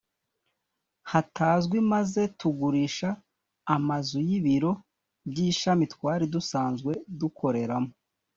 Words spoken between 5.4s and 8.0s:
ishami twari dusanzwe dukoreramo